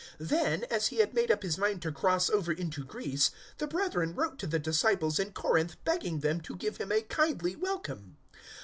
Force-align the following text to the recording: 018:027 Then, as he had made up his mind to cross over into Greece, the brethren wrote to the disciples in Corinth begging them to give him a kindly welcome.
018:027 0.19 0.29
Then, 0.29 0.63
as 0.71 0.87
he 0.87 0.95
had 0.97 1.13
made 1.13 1.29
up 1.29 1.43
his 1.43 1.57
mind 1.59 1.79
to 1.83 1.91
cross 1.91 2.27
over 2.31 2.51
into 2.51 2.83
Greece, 2.83 3.29
the 3.59 3.67
brethren 3.67 4.15
wrote 4.15 4.39
to 4.39 4.47
the 4.47 4.57
disciples 4.57 5.19
in 5.19 5.31
Corinth 5.31 5.75
begging 5.85 6.21
them 6.21 6.41
to 6.41 6.55
give 6.55 6.77
him 6.77 6.91
a 6.91 7.03
kindly 7.03 7.55
welcome. 7.55 8.17